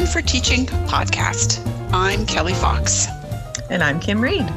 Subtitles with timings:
[0.00, 1.92] Welcome to the Time for Teaching podcast.
[1.92, 3.06] I'm Kelly Fox.
[3.68, 4.48] And I'm Kim Reed.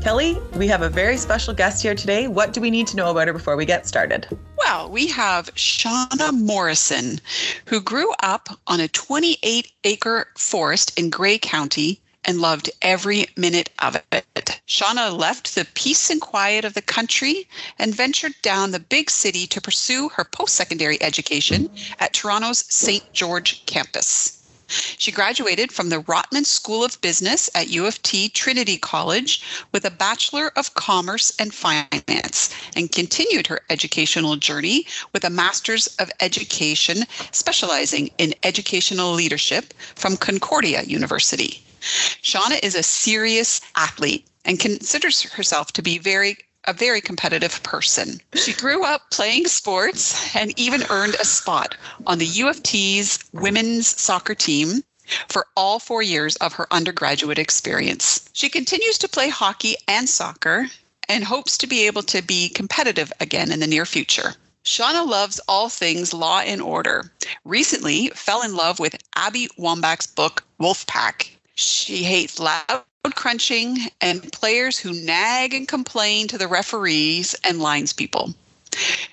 [0.00, 2.26] Kelly, we have a very special guest here today.
[2.26, 4.26] What do we need to know about her before we get started?
[4.56, 7.20] Well, we have Shauna Morrison,
[7.66, 13.68] who grew up on a 28 acre forest in Grey County and loved every minute
[13.80, 14.60] of it.
[14.66, 17.46] Shauna left the peace and quiet of the country
[17.78, 21.68] and ventured down the big city to pursue her post secondary education
[22.00, 23.12] at Toronto's St.
[23.12, 24.37] George campus.
[24.68, 29.84] She graduated from the Rotman School of Business at U of T Trinity College with
[29.84, 36.10] a Bachelor of Commerce and Finance and continued her educational journey with a Master's of
[36.20, 41.64] Education specializing in educational leadership from Concordia University.
[41.80, 46.36] Shauna is a serious athlete and considers herself to be very
[46.68, 48.20] a very competitive person.
[48.34, 51.74] She grew up playing sports and even earned a spot
[52.06, 54.82] on the U of T's women's soccer team
[55.28, 58.28] for all four years of her undergraduate experience.
[58.34, 60.66] She continues to play hockey and soccer
[61.08, 64.34] and hopes to be able to be competitive again in the near future.
[64.62, 67.10] Shauna loves all things law and order.
[67.46, 71.30] Recently fell in love with Abby Wambach's book Wolfpack.
[71.54, 77.92] She hates loud crunching and players who nag and complain to the referees and lines
[77.92, 78.34] people.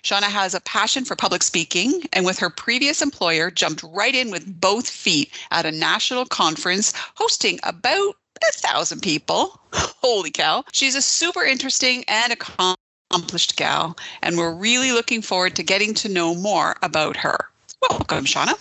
[0.03, 4.29] Shauna has a passion for public speaking and with her previous employer jumped right in
[4.29, 8.15] with both feet at a national conference hosting about
[8.47, 9.59] a thousand people.
[9.73, 10.63] Holy cow.
[10.71, 16.09] She's a super interesting and accomplished gal, and we're really looking forward to getting to
[16.09, 17.49] know more about her.
[17.89, 18.53] Welcome, Shauna.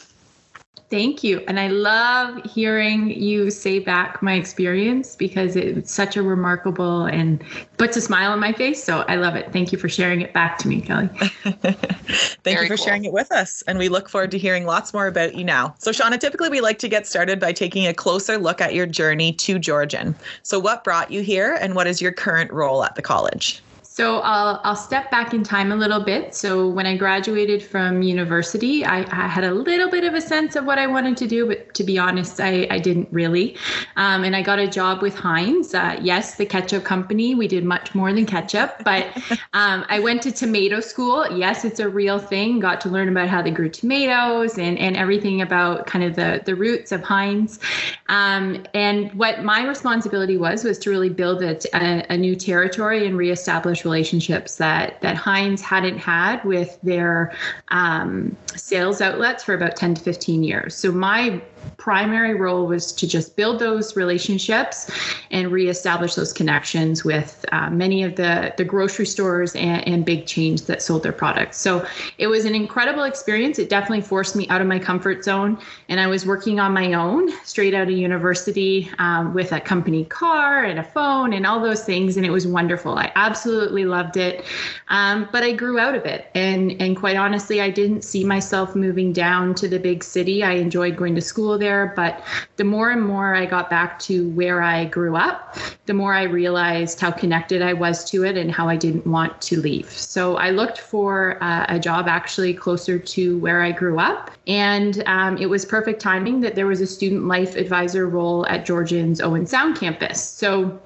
[0.95, 1.43] Thank you.
[1.49, 7.43] And I love hearing you say back my experience because it's such a remarkable and
[7.79, 8.85] puts a smile on my face.
[8.85, 9.53] So I love it.
[9.53, 11.09] Thank you for sharing it back to me, Kelly.
[11.43, 12.87] Thank Very you for cool.
[12.87, 13.65] sharing it with us.
[13.67, 15.75] And we look forward to hearing lots more about you now.
[15.79, 18.87] So, Shauna, typically we like to get started by taking a closer look at your
[18.87, 20.15] journey to Georgian.
[20.45, 23.64] So, what brought you here and what is your current role at the college?
[23.95, 26.35] So I'll, I'll step back in time a little bit.
[26.35, 30.57] So when I graduated from university, I, I, had a little bit of a sense
[30.57, 33.57] of what I wanted to do, but to be honest, I, I didn't really.
[33.95, 35.75] Um, and I got a job with Heinz.
[35.75, 37.37] Uh, yes, the ketchup company.
[37.37, 39.17] We did much more than ketchup, but
[39.53, 41.31] um, I went to tomato school.
[41.31, 42.59] Yes, it's a real thing.
[42.59, 46.43] Got to learn about how they grew tomatoes and, and everything about kind of the,
[46.45, 47.61] the roots of Heinz.
[48.09, 53.07] Um, and what my responsibility was was to really build a, a, a new territory
[53.07, 57.33] and reestablish relationships that that Heinz hadn't had with their
[57.69, 60.75] um, sales outlets for about 10 to 15 years.
[60.75, 61.41] So my
[61.77, 64.91] primary role was to just build those relationships
[65.31, 70.27] and reestablish those connections with uh, many of the, the grocery stores and, and, big
[70.27, 71.57] chains that sold their products.
[71.57, 71.87] So
[72.19, 73.59] it was an incredible experience.
[73.59, 75.59] It definitely forced me out of my comfort zone.
[75.89, 80.05] And I was working on my own straight out of university um, with a company
[80.05, 82.17] car and a phone and all those things.
[82.17, 82.99] And it was wonderful.
[82.99, 84.45] I absolutely loved it.
[84.89, 86.31] Um, but I grew out of it.
[86.35, 90.43] And, and quite honestly, I didn't see myself moving down to the big city.
[90.43, 91.93] I enjoyed going to school there.
[91.97, 92.23] But
[92.57, 95.57] the more and more I got back to where I grew up,
[95.87, 99.41] the more I realized how connected I was to it and how I didn't want
[99.43, 99.91] to leave.
[99.91, 104.31] So I looked for uh, a job actually closer to where I grew up.
[104.47, 108.67] And um, it was perfect timing that there was a student life advisor role at
[108.67, 110.23] Georgian's Owen Sound campus.
[110.23, 110.81] So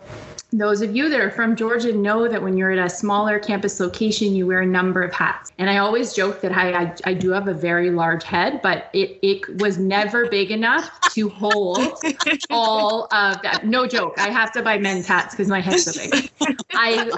[0.52, 3.78] those of you that are from Georgian know that when you're at a smaller campus
[3.80, 5.52] location, you wear a number of hats.
[5.58, 8.88] And I always joke that I, I, I, do have a very large head, but
[8.94, 12.02] it, it was never big enough to hold
[12.50, 13.66] all of that.
[13.66, 14.14] No joke.
[14.18, 16.30] I have to buy men's hats because my head's so big.
[16.72, 17.10] I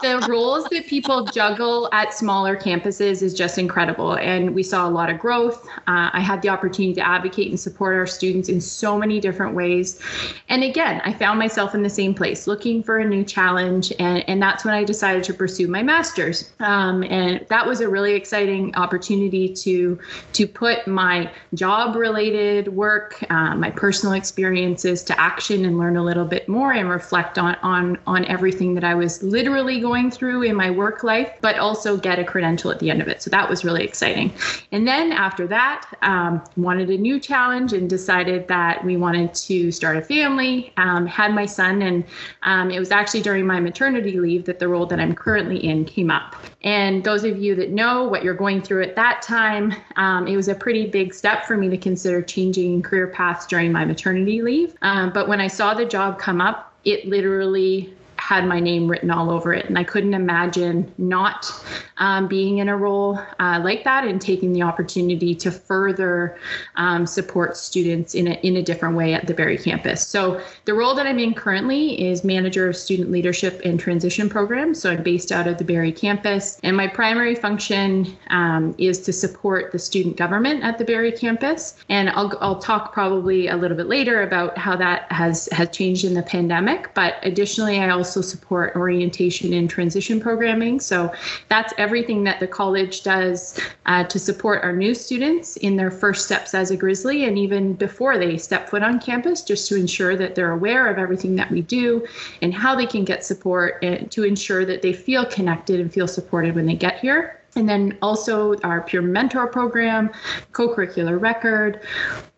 [0.00, 4.14] the roles that people juggle at smaller campuses is just incredible.
[4.14, 5.66] And we saw a lot of growth.
[5.86, 9.54] Uh, I had the opportunity to advocate and support our students in so many different
[9.54, 10.00] ways.
[10.48, 14.28] And again, I found myself in the same place looking for a new challenge, and,
[14.28, 16.52] and that's when I decided to pursue my master's.
[16.60, 19.98] Um, and that was a really exciting opportunity to
[20.32, 26.04] to put my job related work, uh, my personal experiences to action, and learn a
[26.04, 30.42] little bit more and reflect on on on everything that I was literally going through
[30.42, 33.22] in my work life, but also get a credential at the end of it.
[33.22, 34.32] So that was really exciting.
[34.72, 35.67] And then after that,
[36.02, 40.72] um, wanted a new challenge and decided that we wanted to start a family.
[40.76, 42.04] Um, had my son and
[42.42, 45.84] um, it was actually during my maternity leave that the role that I'm currently in
[45.84, 46.36] came up.
[46.62, 50.36] And those of you that know what you're going through at that time, um, it
[50.36, 54.42] was a pretty big step for me to consider changing career paths during my maternity
[54.42, 54.74] leave.
[54.82, 57.94] Um, but when I saw the job come up, it literally
[58.28, 59.64] had my name written all over it.
[59.70, 61.50] And I couldn't imagine not
[61.96, 66.38] um, being in a role uh, like that and taking the opportunity to further
[66.76, 70.06] um, support students in a, in a different way at the Barrie campus.
[70.06, 74.78] So the role that I'm in currently is manager of student leadership and transition programs.
[74.78, 79.12] So I'm based out of the Barrie campus, and my primary function um, is to
[79.12, 81.76] support the student government at the Barrie campus.
[81.88, 86.04] And I'll, I'll talk probably a little bit later about how that has has changed
[86.04, 86.92] in the pandemic.
[86.92, 90.80] But additionally, I also support orientation and transition programming.
[90.80, 91.12] So
[91.48, 96.24] that's everything that the college does uh, to support our new students in their first
[96.24, 100.16] steps as a Grizzly and even before they step foot on campus, just to ensure
[100.16, 102.06] that they're aware of everything that we do
[102.42, 106.08] and how they can get support and to ensure that they feel connected and feel
[106.08, 107.38] supported when they get here.
[107.56, 110.10] And then also our peer mentor program,
[110.52, 111.80] co curricular record,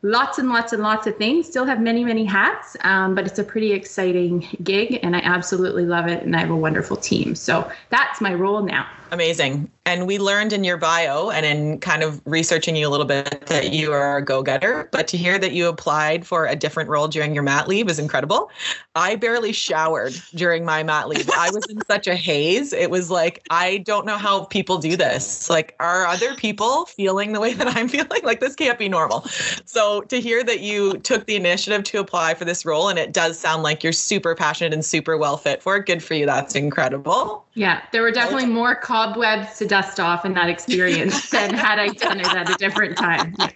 [0.03, 1.47] lots and lots and lots of things.
[1.47, 5.85] Still have many, many hats, um, but it's a pretty exciting gig and I absolutely
[5.85, 6.23] love it.
[6.23, 7.35] And I have a wonderful team.
[7.35, 8.87] So that's my role now.
[9.13, 9.69] Amazing.
[9.87, 13.47] And we learned in your bio and in kind of researching you a little bit
[13.47, 14.89] that you are a go getter.
[14.93, 17.99] But to hear that you applied for a different role during your mat leave is
[17.99, 18.51] incredible.
[18.95, 21.29] I barely showered during my mat leave.
[21.31, 22.73] I was in such a haze.
[22.73, 25.51] It was like, I don't know how people do this.
[25.51, 28.23] Like, are other people feeling the way that I'm feeling?
[28.23, 29.23] Like, this can't be normal.
[29.65, 33.13] So to hear that you took the initiative to apply for this role, and it
[33.13, 36.27] does sound like you're super passionate and super well fit for it, good for you.
[36.27, 37.45] That's incredible.
[37.55, 41.89] Yeah, there were definitely more cobwebs to dust off in that experience than had I
[41.89, 43.35] done it at a different time.
[43.39, 43.51] Yeah.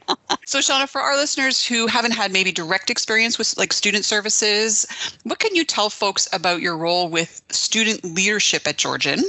[0.47, 4.87] So, Shauna, for our listeners who haven't had maybe direct experience with like student services,
[5.23, 9.21] what can you tell folks about your role with student leadership at Georgian?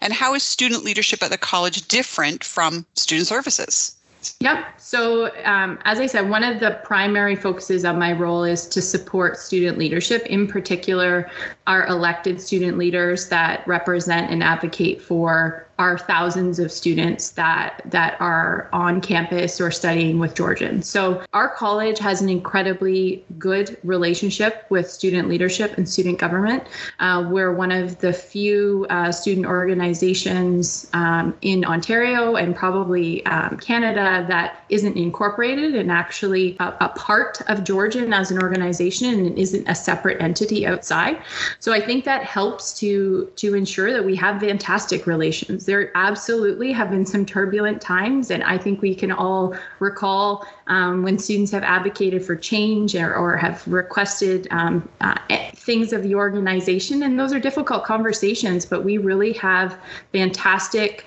[0.00, 3.96] And how is student leadership at the college different from student services?
[4.40, 4.80] Yep.
[4.80, 8.82] So, um, as I said, one of the primary focuses of my role is to
[8.82, 11.30] support student leadership, in particular,
[11.66, 18.20] our elected student leaders that represent and advocate for our thousands of students that that
[18.20, 20.82] are on campus or studying with Georgian.
[20.82, 26.64] So our college has an incredibly good relationship with student leadership and student government.
[27.00, 33.56] Uh, we're one of the few uh, student organizations um, in Ontario and probably um,
[33.58, 39.38] Canada that isn't incorporated and actually a, a part of Georgian as an organization and
[39.38, 41.20] isn't a separate entity outside.
[41.58, 45.63] So I think that helps to to ensure that we have fantastic relations.
[45.64, 51.02] There absolutely have been some turbulent times, and I think we can all recall um,
[51.02, 55.16] when students have advocated for change or, or have requested um, uh,
[55.54, 58.66] things of the organization, and those are difficult conversations.
[58.66, 59.78] But we really have
[60.12, 61.04] fantastic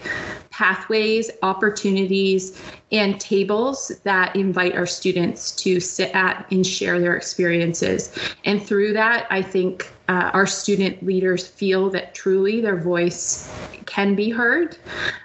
[0.49, 2.61] pathways, opportunities,
[2.91, 8.17] and tables that invite our students to sit at and share their experiences.
[8.45, 13.49] And through that, I think uh, our student leaders feel that truly their voice
[13.85, 14.77] can be heard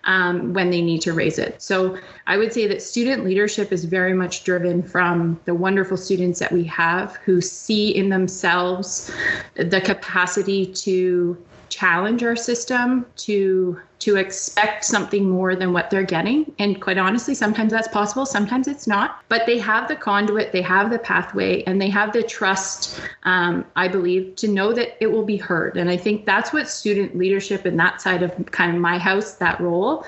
[0.05, 1.61] um, when they need to raise it.
[1.61, 6.38] So I would say that student leadership is very much driven from the wonderful students
[6.38, 9.11] that we have who see in themselves
[9.55, 11.37] the capacity to
[11.72, 16.52] challenge our system to to expect something more than what they're getting.
[16.58, 19.22] And quite honestly sometimes that's possible sometimes it's not.
[19.29, 23.64] But they have the conduit they have the pathway and they have the trust um,
[23.76, 25.76] i believe to know that it will be heard.
[25.79, 29.34] And i think that's what student leadership and that side of kind of my house
[29.34, 30.05] that role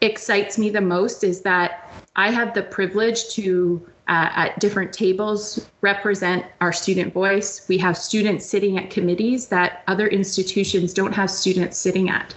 [0.00, 1.70] excites me the most is that
[2.14, 7.66] i have the privilege to uh, at different tables represent our student voice.
[7.68, 12.34] We have students sitting at committees that other institutions don't have students sitting at.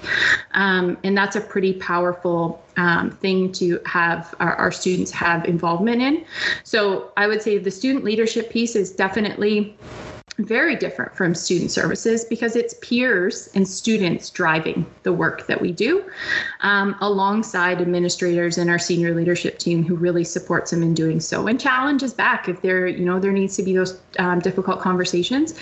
[0.54, 6.02] Um, and that's a pretty powerful um, thing to have our, our students have involvement
[6.02, 6.26] in.
[6.64, 9.78] So I would say the student leadership piece is definitely
[10.40, 15.72] very different from student services because it's peers and students driving the work that we
[15.72, 16.04] do
[16.62, 21.48] um, alongside administrators and our senior leadership team who really supports them in doing so.
[21.48, 25.56] And challenges back if there you know there needs to be those um, difficult conversations.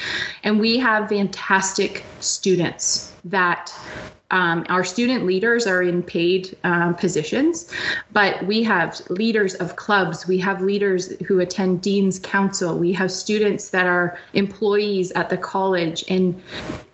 [0.44, 3.74] And we have fantastic students that
[4.32, 7.72] um, our student leaders are in paid um, positions,
[8.12, 13.12] but we have leaders of clubs, we have leaders who attend Dean's Council, we have
[13.12, 16.42] students that are employees at the college, and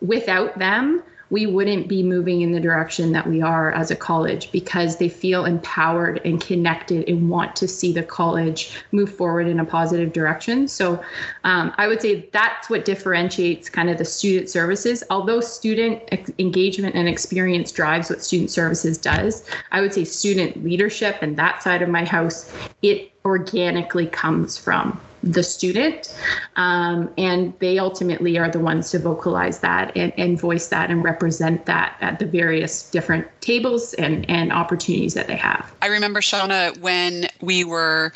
[0.01, 4.51] without them, we wouldn't be moving in the direction that we are as a college
[4.51, 9.59] because they feel empowered and connected and want to see the college move forward in
[9.59, 10.67] a positive direction.
[10.67, 11.01] So
[11.45, 15.03] um, I would say that's what differentiates kind of the student services.
[15.09, 16.03] Although student
[16.37, 21.63] engagement and experience drives what student services does, I would say student leadership and that
[21.63, 26.15] side of my house, it organically comes from the student.
[26.55, 31.03] Um, and they ultimately are the ones to vocalize that and, and voice that and
[31.03, 35.71] represent that at the various different tables and, and opportunities that they have.
[35.81, 38.13] I remember, Shauna, when we were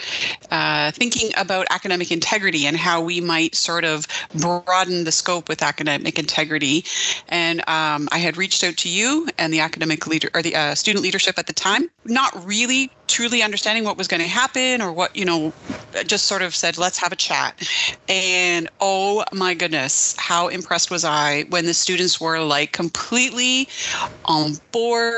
[0.51, 5.62] uh, thinking about academic integrity and how we might sort of broaden the scope with
[5.62, 6.86] academic integrity.
[7.27, 10.75] And um, I had reached out to you and the academic leader or the uh,
[10.75, 14.91] student leadership at the time, not really truly understanding what was going to happen or
[14.91, 15.53] what, you know,
[16.05, 17.67] just sort of said, let's have a chat.
[18.08, 23.67] And oh my goodness, how impressed was I when the students were like completely
[24.25, 25.15] on board,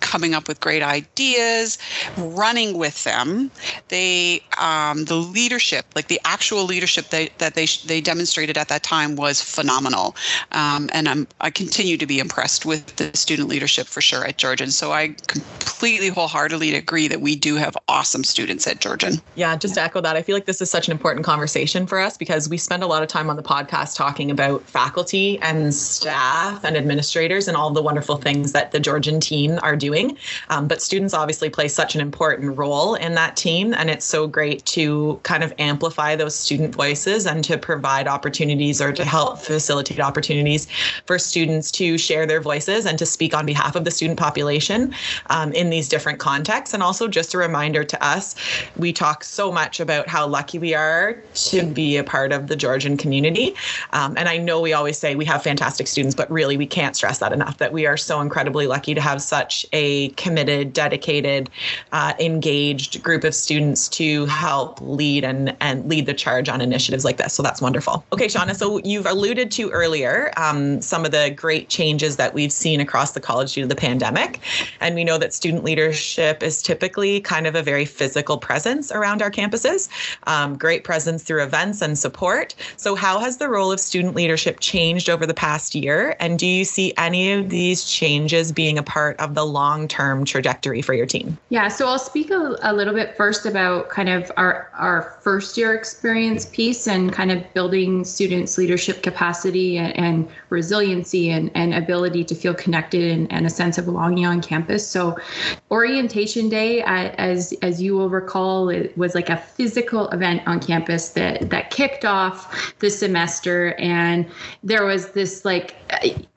[0.00, 1.78] coming up with great ideas,
[2.16, 3.50] running with them.
[3.88, 8.82] They, um, the leadership, like the actual leadership they, that they they demonstrated at that
[8.82, 10.16] time was phenomenal.
[10.52, 14.38] Um, and I'm I continue to be impressed with the student leadership for sure at
[14.38, 14.70] Georgian.
[14.70, 19.20] So I completely wholeheartedly agree that we do have awesome students at Georgian.
[19.34, 21.98] Yeah, just to echo that, I feel like this is such an important conversation for
[21.98, 25.74] us because we spend a lot of time on the podcast talking about faculty and
[25.74, 30.16] staff and administrators and all the wonderful things that the Georgian team are doing.
[30.48, 33.74] Um, but students obviously play such an important role in that team.
[33.74, 38.80] And it's so great to kind of amplify those student voices and to provide opportunities
[38.80, 40.66] or to help facilitate opportunities
[41.06, 44.94] for students to share their voices and to speak on behalf of the student population
[45.26, 46.74] um, in these different contexts.
[46.74, 48.34] And also just a reminder to us,
[48.76, 52.56] we talk so much about how lucky we are to be a part of the
[52.56, 53.54] Georgian community.
[53.92, 56.96] Um, and I know we always say we have fantastic students, but really we can't
[56.96, 61.50] stress that enough that we are so incredibly lucky to have such a committed, dedicated,
[61.92, 67.04] uh, engaged group of students to help lead and, and lead the charge on initiatives
[67.04, 67.34] like this.
[67.34, 68.04] So that's wonderful.
[68.12, 72.52] Okay, Shauna, so you've alluded to earlier um, some of the great changes that we've
[72.52, 74.40] seen across the college due to the pandemic.
[74.80, 79.22] And we know that student leadership is typically kind of a very physical presence around
[79.22, 79.88] our campuses,
[80.26, 82.54] um, great presence through events and support.
[82.76, 86.16] So, how has the role of student leadership changed over the past year?
[86.20, 90.24] And do you see any of these changes being a part of the long term
[90.24, 91.38] trajectory for your team?
[91.48, 95.56] Yeah, so I'll speak a, a little bit first about kind of our, our first
[95.56, 101.74] year experience piece and kind of building students' leadership capacity and, and resiliency and, and
[101.74, 104.86] ability to feel connected and, and a sense of belonging on campus.
[104.86, 105.16] So,
[105.70, 110.60] orientation day, uh, as as you will recall, it was like a physical event on
[110.60, 114.26] campus that that kicked off the semester, and
[114.62, 115.74] there was this like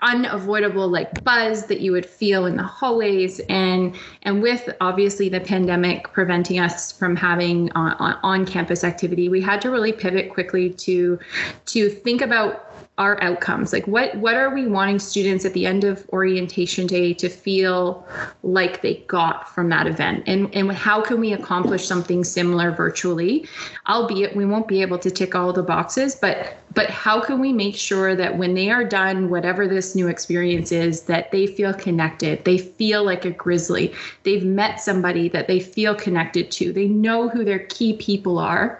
[0.01, 5.39] unavoidable like buzz that you would feel in the hallways, and and with obviously the
[5.39, 9.91] pandemic preventing us from having uh, on, on, on campus activity, we had to really
[9.91, 11.19] pivot quickly to
[11.67, 12.70] to think about
[13.01, 13.73] our outcomes?
[13.73, 18.05] Like what what are we wanting students at the end of orientation day to feel
[18.43, 20.23] like they got from that event?
[20.27, 23.47] And and how can we accomplish something similar virtually?
[23.87, 27.51] Albeit we won't be able to tick all the boxes but but how can we
[27.51, 31.73] make sure that when they are done whatever this new experience is that they feel
[31.73, 32.45] connected?
[32.45, 33.93] They feel like a grizzly.
[34.23, 36.71] They've met somebody that they feel connected to.
[36.71, 38.79] They know who their key people are.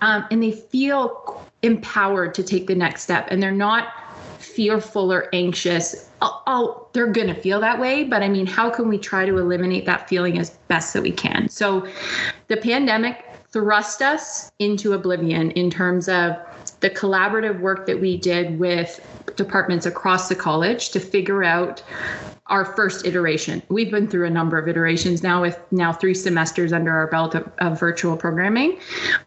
[0.00, 3.88] Um, and they feel empowered to take the next step and they're not
[4.38, 6.08] fearful or anxious.
[6.22, 8.04] Oh, oh they're going to feel that way.
[8.04, 11.12] But I mean, how can we try to eliminate that feeling as best that we
[11.12, 11.48] can?
[11.48, 11.86] So
[12.48, 16.36] the pandemic thrust us into oblivion in terms of
[16.80, 19.00] the collaborative work that we did with
[19.38, 21.82] departments across the college to figure out
[22.48, 23.62] our first iteration.
[23.68, 27.34] We've been through a number of iterations now with now three semesters under our belt
[27.34, 28.78] of, of virtual programming,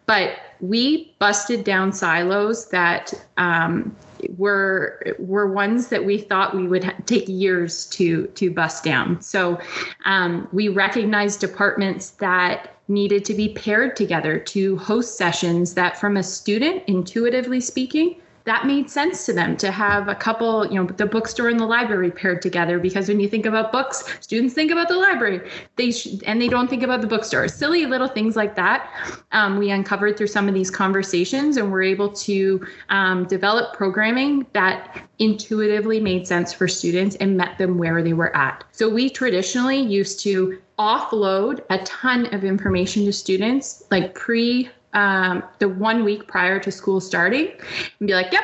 [0.06, 3.96] but we busted down silos that um,
[4.38, 9.20] were were ones that we thought we would ha- take years to to bust down.
[9.22, 9.60] So
[10.06, 16.18] um, we recognized departments that needed to be paired together to host sessions that, from
[16.18, 20.86] a student, intuitively speaking, that made sense to them to have a couple, you know,
[20.86, 24.72] the bookstore and the library paired together because when you think about books, students think
[24.72, 25.50] about the library.
[25.76, 27.48] They sh- and they don't think about the bookstore.
[27.48, 28.90] Silly little things like that.
[29.32, 34.46] Um, we uncovered through some of these conversations, and we're able to um, develop programming
[34.54, 38.64] that intuitively made sense for students and met them where they were at.
[38.72, 45.44] So we traditionally used to offload a ton of information to students, like pre um,
[45.60, 47.52] the one week prior to school starting
[48.00, 48.44] and be like, yep,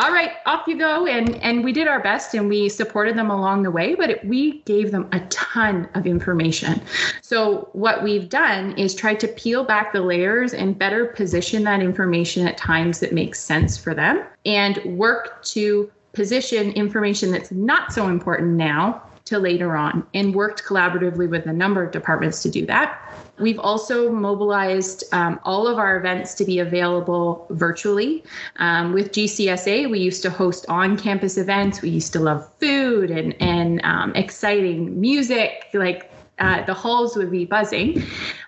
[0.00, 1.06] all right, off you go.
[1.06, 4.24] And and we did our best and we supported them along the way, but it,
[4.24, 6.80] we gave them a ton of information.
[7.22, 11.80] So what we've done is try to peel back the layers and better position that
[11.80, 17.92] information at times that makes sense for them and work to position information that's not
[17.92, 22.50] so important now to later on and worked collaboratively with a number of departments to
[22.50, 23.00] do that.
[23.38, 28.22] We've also mobilized um, all of our events to be available virtually.
[28.56, 31.82] Um, with GCSA, we used to host on campus events.
[31.82, 37.30] We used to love food and, and um, exciting music, like uh, the halls would
[37.30, 38.02] be buzzing.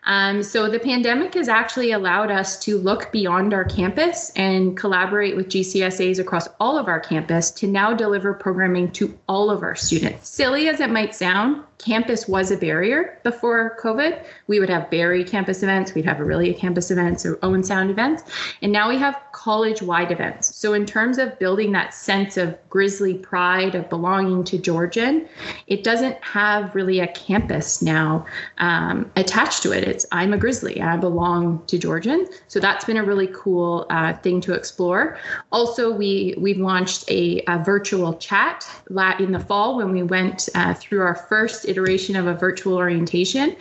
[0.04, 5.36] Um, so the pandemic has actually allowed us to look beyond our campus and collaborate
[5.36, 9.74] with GCSAs across all of our campus to now deliver programming to all of our
[9.74, 10.28] students.
[10.28, 14.24] Silly as it might sound, campus was a barrier before COVID.
[14.46, 18.22] We would have Barrie campus events, we'd have Orillia campus events or Owen Sound events,
[18.62, 20.56] and now we have college wide events.
[20.56, 25.28] So, in terms of building that sense of grizzly pride of belonging to Georgian,
[25.66, 28.24] it doesn't have really a campus now
[28.58, 29.84] um, attached to it.
[29.84, 32.26] It's I'm a grizzly, I belong to Georgian.
[32.48, 35.18] So, that's been a really cool uh, thing to explore.
[35.52, 38.66] Also, we, we've launched a, a virtual chat
[39.18, 43.56] in the fall when we went uh, through our first iteration of a virtual orientation,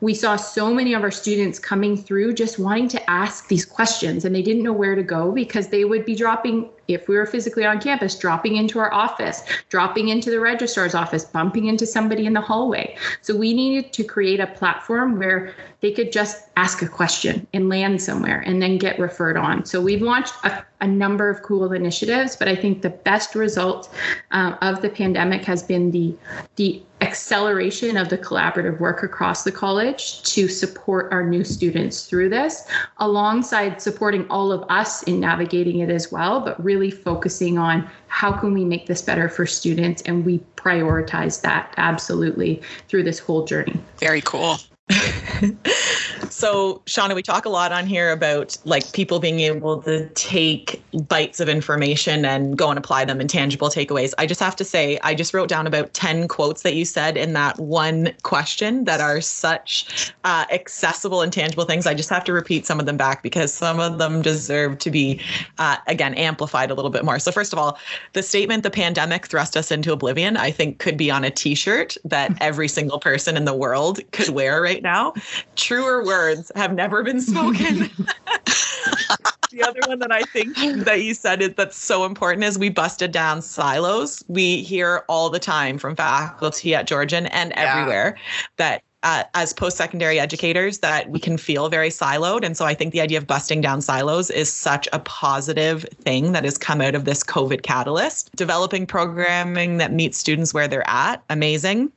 [0.00, 4.24] we saw so many of our students coming through just wanting to ask these questions
[4.24, 7.26] and they didn't know where to go because they would be dropping if we were
[7.26, 12.26] physically on campus, dropping into our office, dropping into the registrar's office, bumping into somebody
[12.26, 12.96] in the hallway.
[13.20, 17.68] So we needed to create a platform where they could just ask a question and
[17.68, 19.64] land somewhere and then get referred on.
[19.64, 23.94] So we've launched a, a number of cool initiatives, but I think the best result
[24.32, 26.14] uh, of the pandemic has been the
[26.56, 32.28] the acceleration of the collaborative work across the college to support our new students through
[32.28, 32.62] this,
[32.98, 38.30] alongside supporting all of us in navigating it as well, but really focusing on how
[38.30, 43.44] can we make this better for students and we prioritize that absolutely through this whole
[43.44, 43.76] journey.
[43.98, 44.58] Very cool.
[46.28, 50.82] so shauna we talk a lot on here about like people being able to take
[51.08, 54.12] bites of information and go and apply them in tangible takeaways.
[54.18, 57.16] I just have to say i just wrote down about 10 quotes that you said
[57.16, 61.86] in that one question that are such uh, accessible and tangible things.
[61.86, 64.90] I just have to repeat some of them back because some of them deserve to
[64.90, 65.20] be
[65.58, 67.18] uh, again amplified a little bit more.
[67.18, 67.78] So first of all
[68.12, 71.96] the statement the pandemic thrust us into oblivion i think could be on a t-shirt
[72.04, 75.14] that every single person in the world could wear right now.
[75.56, 77.78] Truer words have never been spoken.
[79.50, 82.68] the other one that I think that you said is that's so important is we
[82.68, 84.22] busted down silos.
[84.28, 87.72] We hear all the time from faculty at Georgian and yeah.
[87.72, 88.16] everywhere
[88.56, 92.92] that uh, as post-secondary educators that we can feel very siloed and so i think
[92.92, 96.94] the idea of busting down silos is such a positive thing that has come out
[96.94, 101.90] of this covid catalyst developing programming that meets students where they're at amazing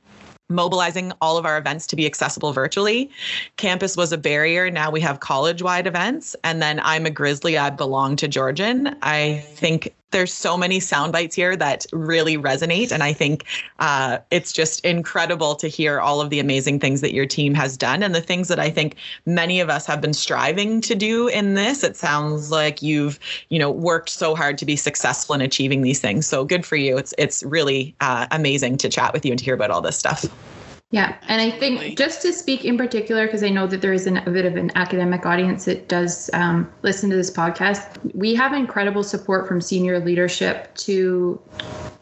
[0.49, 3.09] mobilizing all of our events to be accessible virtually.
[3.57, 4.69] Campus was a barrier.
[4.69, 6.35] Now we have college wide events.
[6.43, 7.57] And then I'm a Grizzly.
[7.57, 8.95] I belong to Georgian.
[9.01, 12.91] I think there's so many sound bites here that really resonate.
[12.93, 13.45] And I think
[13.79, 17.75] uh, it's just incredible to hear all of the amazing things that your team has
[17.75, 18.95] done and the things that I think
[19.25, 21.83] many of us have been striving to do in this.
[21.83, 25.99] It sounds like you've, you know, worked so hard to be successful in achieving these
[25.99, 26.25] things.
[26.25, 26.97] So good for you.
[26.97, 29.97] It's it's really uh, amazing to chat with you and to hear about all this
[29.97, 30.25] stuff.
[30.93, 34.05] Yeah, and I think just to speak in particular, because I know that there is
[34.05, 38.35] an, a bit of an academic audience that does um, listen to this podcast, we
[38.35, 41.41] have incredible support from senior leadership to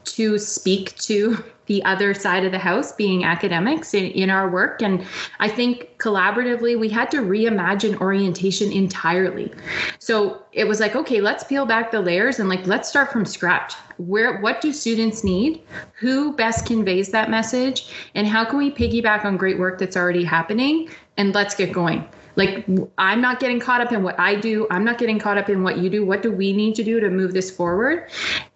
[0.03, 4.81] to speak to the other side of the house being academics in, in our work.
[4.81, 5.05] And
[5.39, 9.53] i think collaboratively we had to reimagine orientation entirely.
[9.99, 13.23] So it was like okay let's peel back the layers and like let's start from
[13.23, 13.73] scratch.
[13.95, 15.63] Where what do students need?
[15.93, 17.77] Who best conveys that message?
[18.15, 20.89] And how can we piggyback on great work that's already happening?
[21.15, 22.05] And let's get going.
[22.35, 22.65] Like
[22.97, 24.67] i'm not getting caught up in what i do.
[24.71, 26.05] I'm not getting caught up in what you do.
[26.05, 28.09] What do we need to do to move this forward?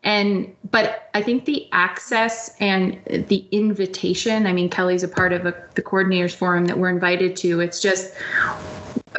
[0.04, 5.46] And but i think the access and the invitation i mean kelly's a part of
[5.46, 8.14] a, the coordinators forum that we're invited to it's just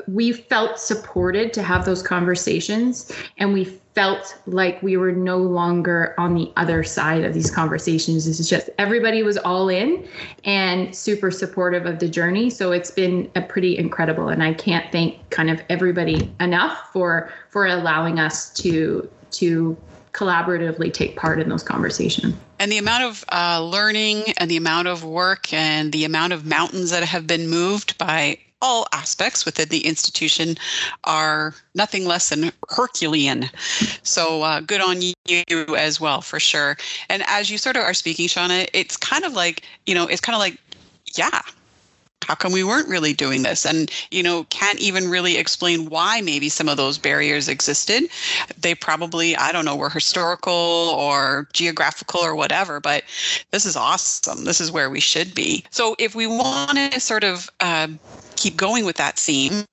[0.08, 6.14] we felt supported to have those conversations and we felt like we were no longer
[6.18, 8.26] on the other side of these conversations.
[8.26, 10.06] This is just everybody was all in
[10.44, 12.50] and super supportive of the journey.
[12.50, 17.32] So it's been a pretty incredible and I can't thank kind of everybody enough for
[17.48, 19.76] for allowing us to to
[20.16, 22.34] collaboratively take part in those conversations.
[22.58, 26.46] And the amount of uh, learning and the amount of work and the amount of
[26.46, 30.56] mountains that have been moved by all aspects within the institution
[31.04, 33.50] are nothing less than Herculean.
[34.02, 36.78] So uh, good on you as well, for sure.
[37.10, 40.22] And as you sort of are speaking, Shauna, it's kind of like, you know, it's
[40.22, 40.58] kind of like,
[41.16, 41.42] yeah,
[42.24, 43.64] how come we weren't really doing this?
[43.64, 48.08] And you know can't even really explain why maybe some of those barriers existed.
[48.58, 53.04] They probably i don't know were historical or geographical or whatever but
[53.50, 54.44] this is awesome.
[54.44, 55.64] This is where we should be.
[55.70, 57.88] So if we want to sort of uh,
[58.36, 59.64] keep going with that theme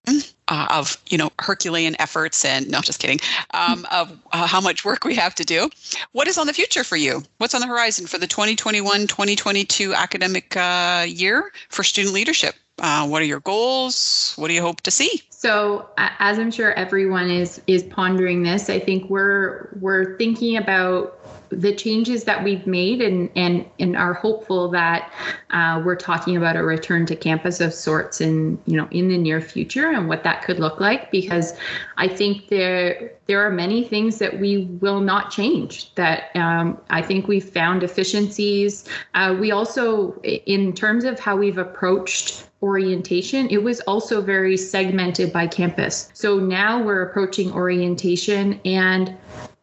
[0.54, 3.20] uh, of you know Herculean efforts and no, just kidding,
[3.54, 5.70] um, of uh, how much work we have to do.
[6.12, 7.24] What is on the future for you?
[7.40, 12.56] What's on the horizon for the 2021-2022 academic uh, year for student leadership?
[12.80, 14.34] Uh, what are your goals?
[14.36, 15.22] What do you hope to see?
[15.30, 21.20] So, as I'm sure everyone is is pondering this, I think we're we're thinking about
[21.56, 25.12] the changes that we've made and and and are hopeful that
[25.52, 29.18] uh, we're talking about a return to campus of sorts in you know in the
[29.18, 31.54] near future and what that could look like because
[31.98, 37.02] I think there there are many things that we will not change that um, I
[37.02, 38.88] think we've found efficiencies.
[39.14, 45.34] Uh, we also in terms of how we've approached orientation, it was also very segmented
[45.34, 46.10] by campus.
[46.14, 49.16] So now we're approaching orientation and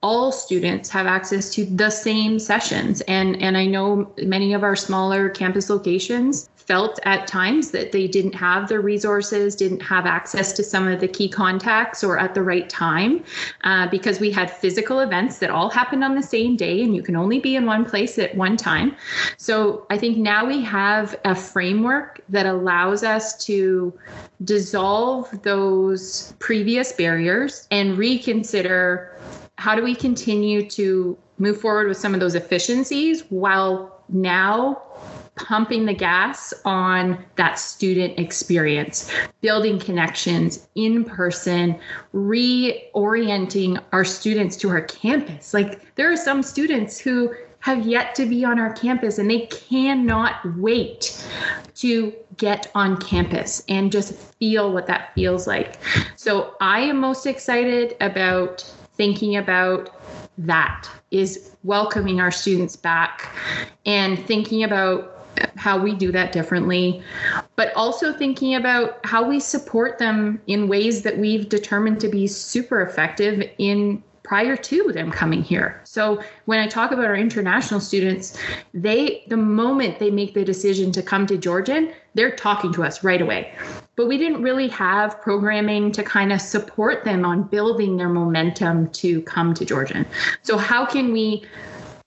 [0.03, 4.77] all students have access to the same sessions and and I know many of our
[4.77, 10.53] smaller campus locations felt at times that they didn't have the resources, didn't have access
[10.53, 13.25] to some of the key contacts or at the right time
[13.65, 17.03] uh, because we had physical events that all happened on the same day and you
[17.03, 18.95] can only be in one place at one time.
[19.37, 23.93] So I think now we have a framework that allows us to
[24.45, 29.19] dissolve those previous barriers and reconsider
[29.61, 34.81] how do we continue to move forward with some of those efficiencies while now
[35.37, 41.79] pumping the gas on that student experience, building connections in person,
[42.15, 45.53] reorienting our students to our campus.
[45.53, 49.41] Like there are some students who have yet to be on our campus and they
[49.47, 51.23] cannot wait
[51.75, 55.77] to get on campus and just feel what that feels like.
[56.17, 59.91] So I am most excited about thinking about
[60.39, 63.35] that is welcoming our students back
[63.87, 65.17] and thinking about
[65.57, 67.03] how we do that differently,
[67.57, 72.27] but also thinking about how we support them in ways that we've determined to be
[72.27, 75.81] super effective in prior to them coming here.
[75.83, 78.39] So when I talk about our international students,
[78.73, 83.03] they the moment they make the decision to come to Georgian, they're talking to us
[83.03, 83.53] right away.
[83.97, 88.91] But we didn't really have programming to kind of support them on building their momentum
[89.03, 90.07] to come to Georgian.
[90.43, 91.45] So how can we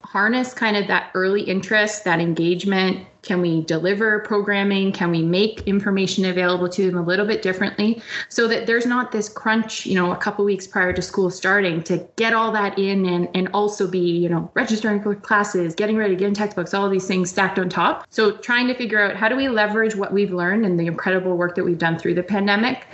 [0.01, 3.05] harness kind of that early interest, that engagement?
[3.23, 4.91] Can we deliver programming?
[4.91, 9.13] Can we make information available to them a little bit differently so that there's not
[9.13, 12.77] this crunch, you know, a couple weeks prior to school starting to get all that
[12.77, 16.89] in and, and also be, you know, registering for classes, getting ready, getting textbooks, all
[16.89, 18.05] these things stacked on top.
[18.09, 21.37] So trying to figure out how do we leverage what we've learned and the incredible
[21.37, 22.85] work that we've done through the pandemic,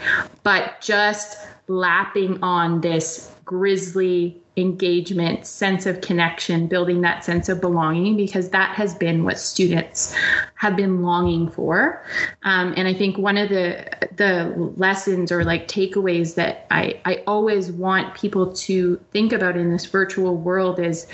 [0.43, 1.37] but just
[1.67, 8.75] lapping on this grizzly engagement, sense of connection, building that sense of belonging, because that
[8.75, 10.13] has been what students
[10.55, 12.03] have been longing for.
[12.43, 17.23] Um, and I think one of the the lessons or like takeaways that I, I
[17.25, 21.07] always want people to think about in this virtual world is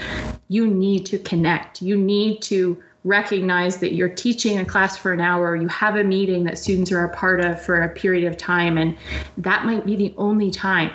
[0.49, 1.81] you need to connect.
[1.81, 6.03] You need to recognize that you're teaching a class for an hour, you have a
[6.03, 8.97] meeting that students are a part of for a period of time, and
[9.37, 10.91] that might be the only time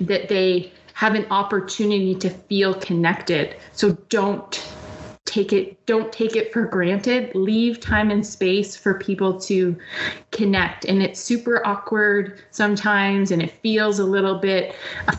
[0.00, 3.54] that they have an opportunity to feel connected.
[3.72, 4.66] So don't
[5.26, 7.34] take it don't take it for granted.
[7.34, 9.76] Leave time and space for people to
[10.30, 10.86] connect.
[10.86, 14.74] And it's super awkward sometimes and it feels a little bit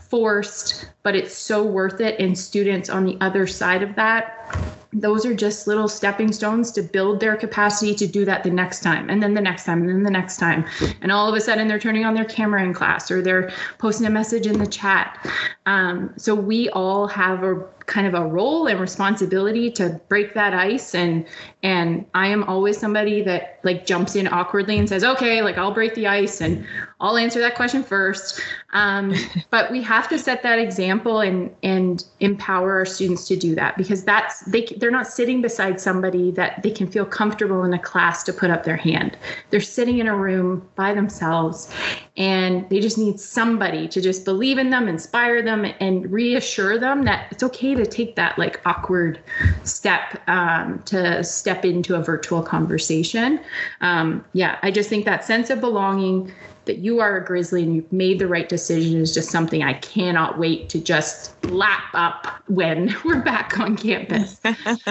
[0.10, 2.20] forced but it's so worth it.
[2.20, 6.82] And students on the other side of that those are just little stepping stones to
[6.82, 9.90] build their capacity to do that the next time and then the next time and
[9.90, 10.66] then the next time.
[11.02, 14.08] And all of a sudden they're turning on their camera in class or they're posting
[14.08, 15.26] a message in the chat.
[15.66, 20.54] Um, so we all have a kind of a role and responsibility to break that
[20.54, 20.94] ice.
[20.94, 21.26] And
[21.64, 25.74] and I am always somebody that like jumps in awkwardly and says okay like I'll
[25.74, 26.66] break the ice and
[27.00, 28.42] I'll answer that question first.
[28.74, 29.14] Um,
[29.50, 33.78] but we have to set that example and and empower our students to do that
[33.78, 37.80] because that's they they're not sitting beside somebody that they can feel comfortable in a
[37.80, 39.18] class to put up their hand.
[39.50, 41.74] They're sitting in a room by themselves
[42.18, 47.04] and they just need somebody to just believe in them inspire them and reassure them
[47.06, 49.20] that it's okay to take that like awkward
[49.64, 53.40] step um, to step into a virtual conversation.
[53.82, 56.32] Um, yeah, I just think that sense of belonging
[56.68, 59.74] that you are a Grizzly and you've made the right decision is just something I
[59.74, 64.40] cannot wait to just lap up when we're back on campus.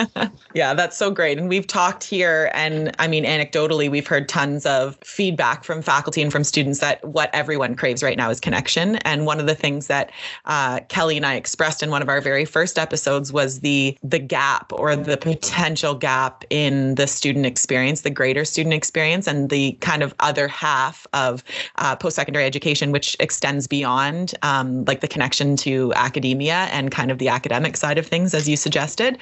[0.54, 1.38] yeah, that's so great.
[1.38, 6.22] And we've talked here, and I mean, anecdotally, we've heard tons of feedback from faculty
[6.22, 8.96] and from students that what everyone craves right now is connection.
[8.96, 10.10] And one of the things that
[10.46, 14.18] uh, Kelly and I expressed in one of our very first episodes was the the
[14.18, 19.72] gap or the potential gap in the student experience, the greater student experience, and the
[19.80, 21.44] kind of other half of
[21.76, 27.10] uh, post secondary education, which extends beyond um, like the connection to academia and kind
[27.10, 29.18] of the academic side of things, as you suggested.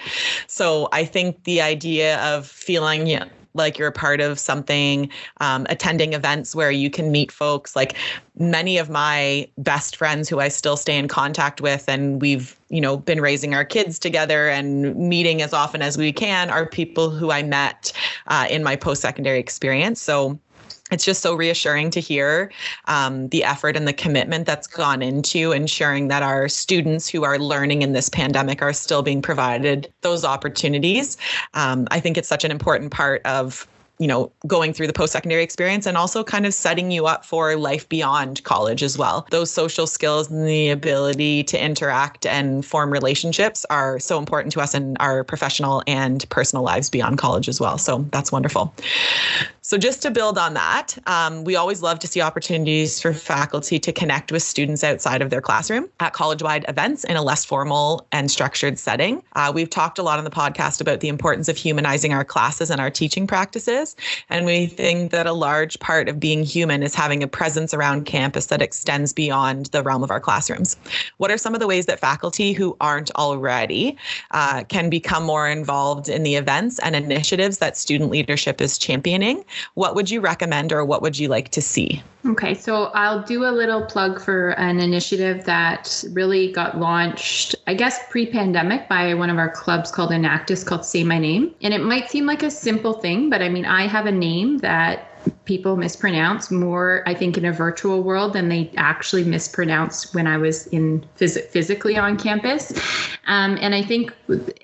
[0.46, 5.08] So I think the idea of feeling, you know, like you're a part of something,
[5.40, 7.76] um, attending events where you can meet folks.
[7.76, 7.96] Like
[8.36, 12.80] many of my best friends who I still stay in contact with, and we've, you
[12.80, 17.10] know, been raising our kids together and meeting as often as we can are people
[17.10, 17.92] who I met
[18.26, 20.02] uh, in my post secondary experience.
[20.02, 20.36] So
[20.94, 22.50] it's just so reassuring to hear
[22.86, 27.38] um, the effort and the commitment that's gone into ensuring that our students who are
[27.38, 31.16] learning in this pandemic are still being provided those opportunities.
[31.54, 33.66] Um, I think it's such an important part of
[33.98, 37.56] you know going through the post-secondary experience and also kind of setting you up for
[37.56, 39.26] life beyond college as well.
[39.30, 44.60] Those social skills and the ability to interact and form relationships are so important to
[44.60, 47.78] us in our professional and personal lives beyond college as well.
[47.78, 48.72] So that's wonderful
[49.66, 53.78] so, just to build on that, um, we always love to see opportunities for faculty
[53.78, 57.46] to connect with students outside of their classroom at college wide events in a less
[57.46, 59.22] formal and structured setting.
[59.36, 62.68] Uh, we've talked a lot on the podcast about the importance of humanizing our classes
[62.68, 63.96] and our teaching practices.
[64.28, 68.04] And we think that a large part of being human is having a presence around
[68.04, 70.76] campus that extends beyond the realm of our classrooms.
[71.16, 73.96] What are some of the ways that faculty who aren't already
[74.32, 79.42] uh, can become more involved in the events and initiatives that student leadership is championing?
[79.74, 82.02] What would you recommend or what would you like to see?
[82.26, 87.74] Okay, so I'll do a little plug for an initiative that really got launched, I
[87.74, 91.54] guess, pre pandemic by one of our clubs called Enactus called Say My Name.
[91.62, 94.58] And it might seem like a simple thing, but I mean, I have a name
[94.58, 95.10] that
[95.44, 100.36] people mispronounce more i think in a virtual world than they actually mispronounce when i
[100.36, 102.72] was in phys- physically on campus
[103.26, 104.12] um, and i think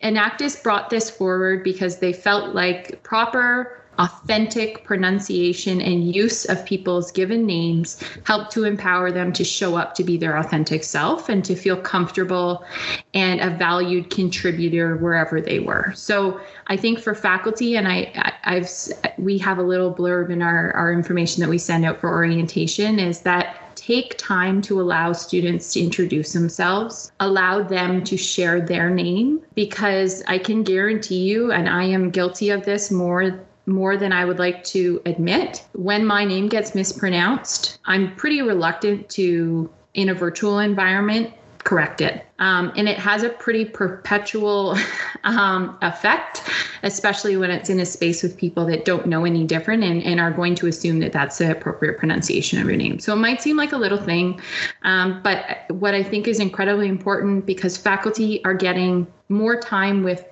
[0.02, 7.12] enactus brought this forward because they felt like proper authentic pronunciation and use of people's
[7.12, 11.44] given names help to empower them to show up to be their authentic self and
[11.44, 12.64] to feel comfortable
[13.12, 15.92] and a valued contributor wherever they were.
[15.94, 18.70] So I think for faculty, and I, I've
[19.18, 22.98] we have a little blurb in our, our information that we send out for orientation
[22.98, 28.90] is that take time to allow students to introduce themselves, allow them to share their
[28.90, 34.12] name, because I can guarantee you, and I am guilty of this more more than
[34.12, 35.64] I would like to admit.
[35.72, 41.32] When my name gets mispronounced, I'm pretty reluctant to, in a virtual environment,
[41.64, 42.24] correct it.
[42.38, 44.76] Um, and it has a pretty perpetual
[45.24, 46.42] um, effect,
[46.82, 50.20] especially when it's in a space with people that don't know any different and, and
[50.20, 52.98] are going to assume that that's the appropriate pronunciation of your name.
[52.98, 54.40] So it might seem like a little thing,
[54.82, 60.24] um, but what I think is incredibly important because faculty are getting more time with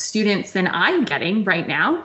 [0.00, 2.04] students than I'm getting right now.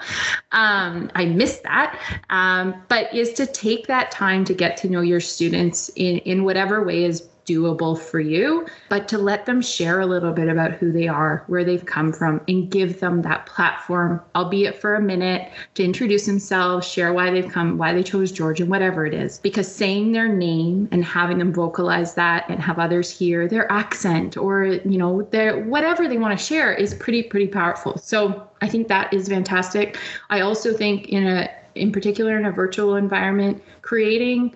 [0.52, 2.00] Um, I miss that.
[2.30, 6.44] Um, but is to take that time to get to know your students in, in
[6.44, 10.72] whatever way is doable for you, but to let them share a little bit about
[10.72, 15.02] who they are, where they've come from, and give them that platform, albeit for a
[15.02, 19.40] minute, to introduce themselves, share why they've come, why they chose Georgian, whatever it is.
[19.40, 24.38] Because saying their name and having them vocalize that and have others hear their accent
[24.38, 27.98] or, you know, their whatever they want to share is pretty, pretty powerful.
[27.98, 29.98] So I think that is fantastic.
[30.30, 34.56] I also think in a in particular in a virtual environment, creating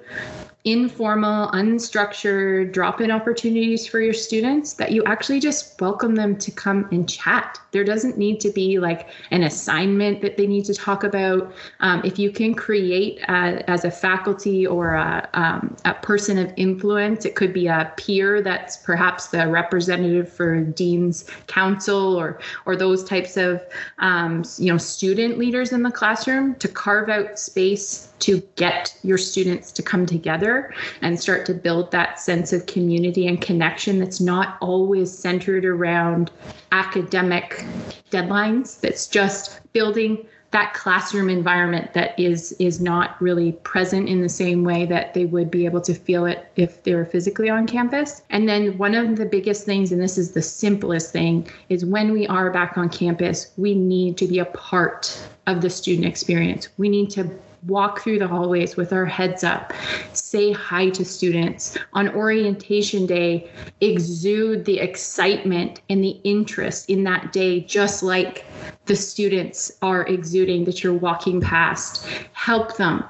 [0.71, 6.51] informal, unstructured drop in opportunities for your students that you actually just welcome them to
[6.51, 7.59] come and chat.
[7.71, 11.51] There doesn't need to be like an assignment that they need to talk about.
[11.79, 16.53] Um, if you can create uh, as a faculty or a, um, a person of
[16.55, 22.75] influence, it could be a peer that's perhaps the representative for dean's council or or
[22.75, 23.61] those types of
[23.99, 29.17] um, you know student leaders in the classroom to carve out space to get your
[29.17, 34.19] students to come together and start to build that sense of community and connection that's
[34.19, 36.31] not always centered around
[36.71, 37.65] academic
[38.11, 44.29] deadlines that's just building that classroom environment that is is not really present in the
[44.29, 47.67] same way that they would be able to feel it if they were physically on
[47.67, 48.23] campus.
[48.31, 52.11] And then one of the biggest things, and this is the simplest thing, is when
[52.11, 56.67] we are back on campus, we need to be a part of the student experience.
[56.77, 57.29] We need to
[57.63, 59.73] walk through the hallways with our heads up,
[60.13, 61.77] say hi to students.
[61.93, 63.49] On orientation day,
[63.81, 68.45] exude the excitement and the interest in that day, just like
[68.85, 72.07] the students are exuding that you're walking past.
[72.33, 73.03] Help them.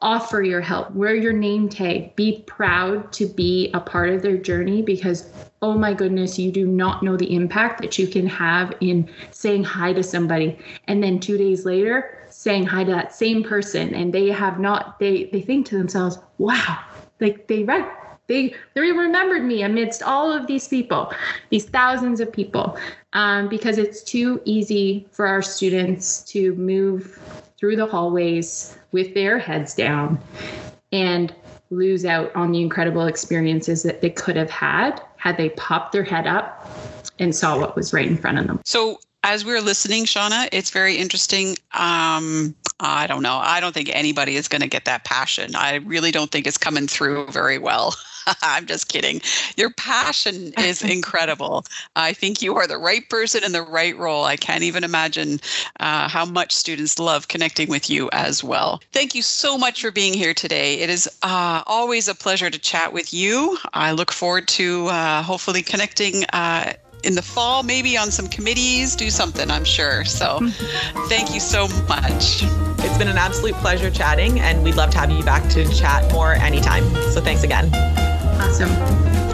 [0.00, 0.90] Offer your help.
[0.92, 2.16] Wear your name tag.
[2.16, 5.30] Be proud to be a part of their journey because,
[5.62, 9.62] oh my goodness, you do not know the impact that you can have in saying
[9.62, 10.58] hi to somebody.
[10.88, 14.98] And then two days later, saying hi to that same person and they have not
[14.98, 16.78] they they think to themselves wow
[17.20, 17.86] like they read
[18.28, 21.12] they they remembered me amidst all of these people
[21.50, 22.76] these thousands of people
[23.12, 27.20] um, because it's too easy for our students to move
[27.58, 30.18] through the hallways with their heads down
[30.92, 31.34] and
[31.70, 36.02] lose out on the incredible experiences that they could have had had they popped their
[36.02, 36.68] head up
[37.18, 38.60] and saw what was right in front of them.
[38.64, 41.56] So as we are listening, Shauna, it's very interesting.
[41.74, 43.36] Um, I don't know.
[43.36, 45.54] I don't think anybody is going to get that passion.
[45.54, 47.94] I really don't think it's coming through very well.
[48.42, 49.20] I'm just kidding.
[49.56, 51.64] Your passion is incredible.
[51.96, 54.24] I think you are the right person in the right role.
[54.24, 55.40] I can't even imagine
[55.80, 58.80] uh, how much students love connecting with you as well.
[58.92, 60.80] Thank you so much for being here today.
[60.80, 63.58] It is uh, always a pleasure to chat with you.
[63.74, 68.96] I look forward to uh, hopefully connecting uh, in the fall, maybe on some committees,
[68.96, 70.04] do something, I'm sure.
[70.04, 70.38] So
[71.08, 72.42] thank you so much.
[72.84, 76.10] It's been an absolute pleasure chatting, and we'd love to have you back to chat
[76.12, 76.84] more anytime.
[77.12, 77.72] So thanks again.
[78.40, 78.70] Awesome.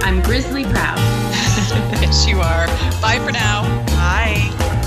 [0.02, 0.98] I'm grizzly proud.
[2.00, 2.66] yes, you are.
[3.00, 3.62] Bye for now.
[3.86, 4.77] Bye.